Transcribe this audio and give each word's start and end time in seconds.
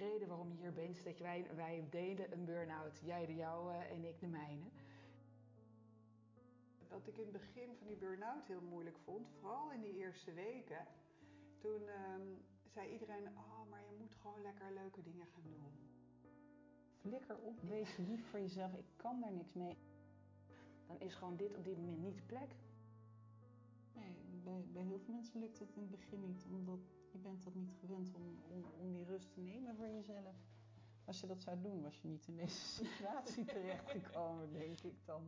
reden 0.00 0.28
waarom 0.28 0.50
je 0.52 0.58
hier 0.58 0.72
bent 0.72 0.96
is 0.96 1.04
dat 1.04 1.18
wij, 1.18 1.46
wij 1.54 1.86
deden 1.90 2.32
een 2.32 2.44
burn-out. 2.44 3.00
Jij 3.04 3.26
de 3.26 3.34
jouwe 3.34 3.72
en 3.72 4.04
ik 4.04 4.20
de 4.20 4.26
mijne. 4.26 4.68
Wat 6.88 7.06
ik 7.06 7.16
in 7.16 7.22
het 7.22 7.32
begin 7.32 7.76
van 7.78 7.86
die 7.86 7.96
burn-out 7.96 8.46
heel 8.46 8.62
moeilijk 8.62 8.98
vond, 8.98 9.28
vooral 9.40 9.72
in 9.72 9.80
die 9.80 9.96
eerste 9.96 10.32
weken, 10.32 10.86
toen 11.58 11.88
ehm, 11.88 12.26
zei 12.66 12.92
iedereen: 12.92 13.28
Oh, 13.28 13.70
maar 13.70 13.80
je 13.80 13.96
moet 13.98 14.14
gewoon 14.14 14.42
lekker 14.42 14.72
leuke 14.72 15.02
dingen 15.02 15.26
gaan 15.26 15.42
doen. 15.42 15.60
Flikker 17.00 17.38
op, 17.38 17.60
wees 17.62 17.96
lief 17.96 18.30
voor 18.30 18.40
jezelf. 18.40 18.74
Ik 18.74 18.86
kan 18.96 19.20
daar 19.20 19.32
niks 19.32 19.52
mee. 19.52 19.78
Dan 20.86 21.00
is 21.00 21.14
gewoon 21.14 21.36
dit 21.36 21.56
op 21.56 21.64
dit 21.64 21.76
moment 21.76 22.02
niet 22.02 22.16
de 22.16 22.22
plek. 22.22 22.50
Nee, 24.00 24.40
bij, 24.44 24.64
bij 24.72 24.82
heel 24.82 24.98
veel 24.98 25.14
mensen 25.14 25.40
lukt 25.40 25.58
het 25.58 25.74
in 25.74 25.80
het 25.80 25.90
begin 25.90 26.20
niet, 26.20 26.46
omdat 26.50 26.80
je 27.12 27.18
bent 27.18 27.44
dat 27.44 27.54
niet 27.54 27.72
gewend 27.80 28.14
om, 28.14 28.42
om, 28.48 28.64
om 28.78 28.92
die 28.92 29.04
rust 29.04 29.32
te 29.32 29.40
nemen 29.40 29.76
voor 29.76 29.88
jezelf. 29.88 30.36
Als 31.04 31.20
je 31.20 31.26
dat 31.26 31.42
zou 31.42 31.60
doen, 31.60 31.82
was 31.82 32.00
je 32.00 32.08
niet 32.08 32.26
in 32.26 32.36
deze 32.36 32.60
situatie 32.84 33.44
terechtgekomen, 33.44 34.52
denk 34.52 34.80
ik 34.80 35.04
dan. 35.04 35.22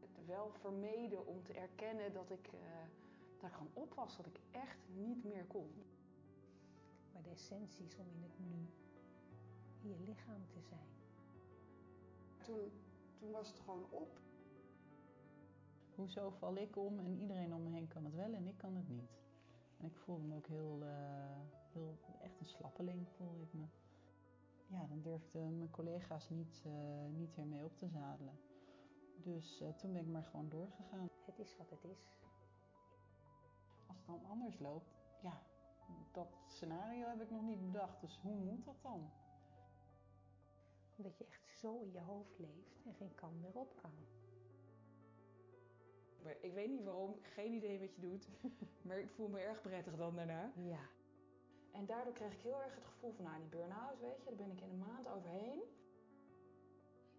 Het 0.00 0.26
wel 0.26 0.50
vermeden 0.50 1.26
om 1.26 1.42
te 1.42 1.52
erkennen 1.52 2.12
dat 2.12 2.30
ik, 2.30 2.52
uh, 2.52 2.60
dat 3.38 3.50
ik 3.50 3.56
gewoon 3.56 3.72
op 3.72 3.94
was, 3.94 4.16
dat 4.16 4.26
ik 4.26 4.40
echt 4.50 4.78
niet 4.94 5.24
meer 5.24 5.44
kon. 5.44 5.70
Maar 7.12 7.22
de 7.22 7.30
essentie 7.30 7.84
is 7.84 7.96
om 7.96 8.06
in 8.10 8.22
het 8.22 8.38
nu, 8.38 8.66
in 9.82 9.88
je 9.88 10.00
lichaam 10.00 10.46
te 10.46 10.60
zijn. 10.60 10.88
Toen, 12.42 12.70
toen 13.18 13.30
was 13.30 13.48
het 13.48 13.60
gewoon 13.60 13.86
op. 13.90 14.20
Hoezo 15.98 16.30
val 16.30 16.56
ik 16.56 16.76
om 16.76 16.98
en 16.98 17.18
iedereen 17.18 17.54
om 17.54 17.62
me 17.62 17.70
heen 17.70 17.88
kan 17.88 18.04
het 18.04 18.14
wel 18.14 18.32
en 18.32 18.46
ik 18.46 18.58
kan 18.58 18.76
het 18.76 18.88
niet? 18.88 19.10
En 19.78 19.84
ik 19.84 19.96
voelde 19.96 20.24
me 20.24 20.36
ook 20.36 20.46
heel, 20.46 20.78
uh, 20.82 21.40
heel 21.72 21.98
echt 22.20 22.40
een 22.40 22.46
slappeling 22.46 23.08
voelde 23.16 23.42
ik 23.42 23.52
me. 23.52 23.64
Ja, 24.66 24.86
dan 24.86 25.00
durfden 25.02 25.58
mijn 25.58 25.70
collega's 25.70 26.28
niet, 26.28 26.62
uh, 26.66 26.72
niet 27.10 27.34
weer 27.34 27.46
mee 27.46 27.64
op 27.64 27.76
te 27.76 27.88
zadelen. 27.88 28.38
Dus 29.22 29.60
uh, 29.60 29.68
toen 29.68 29.92
ben 29.92 30.02
ik 30.02 30.08
maar 30.08 30.24
gewoon 30.24 30.48
doorgegaan. 30.48 31.08
Het 31.26 31.38
is 31.38 31.56
wat 31.56 31.70
het 31.70 31.84
is. 31.84 32.08
Als 33.86 33.96
het 33.96 34.06
dan 34.06 34.24
anders 34.24 34.58
loopt, 34.58 34.94
ja, 35.22 35.42
dat 36.12 36.38
scenario 36.46 37.06
heb 37.06 37.20
ik 37.20 37.30
nog 37.30 37.42
niet 37.42 37.72
bedacht. 37.72 38.00
Dus 38.00 38.18
hoe 38.22 38.34
moet 38.34 38.64
dat 38.64 38.82
dan? 38.82 39.10
Omdat 40.96 41.18
je 41.18 41.26
echt 41.26 41.58
zo 41.58 41.78
in 41.78 41.92
je 41.92 42.00
hoofd 42.00 42.38
leeft 42.38 42.86
en 42.86 42.94
geen 42.94 43.14
kant 43.14 43.40
meer 43.40 43.54
op 43.54 43.76
kan. 43.76 43.92
Ik 46.40 46.52
weet 46.52 46.68
niet 46.68 46.84
waarom, 46.84 47.18
geen 47.22 47.52
idee 47.52 47.78
wat 47.78 47.94
je 47.94 48.00
doet, 48.00 48.28
maar 48.86 48.98
ik 48.98 49.10
voel 49.10 49.28
me 49.28 49.40
erg 49.40 49.60
prettig 49.60 49.96
dan 49.96 50.16
daarna. 50.16 50.52
Ja. 50.56 50.88
En 51.72 51.86
daardoor 51.86 52.12
kreeg 52.12 52.32
ik 52.32 52.40
heel 52.40 52.62
erg 52.62 52.74
het 52.74 52.84
gevoel 52.84 53.12
van, 53.12 53.24
nou 53.24 53.38
die 53.38 53.48
burn-out, 53.48 54.00
weet 54.00 54.18
je, 54.18 54.24
daar 54.24 54.34
ben 54.34 54.50
ik 54.50 54.60
in 54.60 54.70
een 54.70 54.78
maand 54.78 55.08
overheen. 55.08 55.62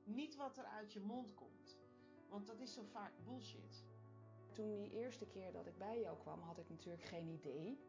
Niet 0.03 0.36
wat 0.36 0.58
er 0.58 0.66
uit 0.66 0.94
je 0.94 1.00
mond 1.00 1.33
komt, 1.33 1.80
want 2.30 2.47
dat 2.47 2.59
is 2.59 2.73
zo 2.73 2.83
vaak 2.83 3.11
bullshit. 3.23 3.86
Toen 4.52 4.75
die 4.75 4.91
eerste 4.91 5.25
keer 5.28 5.52
dat 5.52 5.67
ik 5.67 5.78
bij 5.78 6.00
jou 6.00 6.17
kwam, 6.17 6.41
had 6.41 6.58
ik 6.58 6.69
natuurlijk 6.69 7.03
geen 7.03 7.28
idee. 7.28 7.80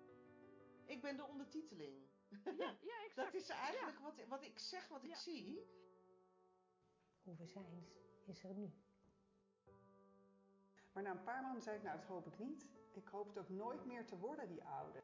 Ik 0.84 1.00
ben 1.00 1.17
de 1.17 1.24
ondertiteling. 1.24 2.08
Ja, 2.28 2.77
ja 2.91 3.05
exact. 3.05 3.33
Dat 3.33 3.34
is 3.42 3.48
eigenlijk 3.48 3.98
ja. 3.98 4.05
wat, 4.05 4.27
wat 4.28 4.45
ik 4.45 4.58
zeg, 4.58 4.89
wat 4.89 5.05
ik 5.05 5.14
zie. 5.14 5.67
Hoe 7.22 7.36
we 7.36 7.47
zijn 7.47 7.86
is 8.24 8.45
er 8.45 8.55
nu. 8.55 8.72
Maar 10.92 11.02
na 11.02 11.10
een 11.10 11.22
paar 11.22 11.42
maanden 11.42 11.62
zei 11.62 11.77
ik: 11.77 11.83
Nou, 11.83 11.96
dat 11.96 12.06
hoop 12.06 12.27
ik 12.27 12.38
niet. 12.38 12.66
Ik 12.92 13.08
hoop 13.08 13.28
het 13.28 13.38
ook 13.38 13.48
nooit 13.48 13.84
meer 13.84 14.06
te 14.06 14.19
worden, 14.19 14.48
die 14.48 14.64
oude. 14.64 15.02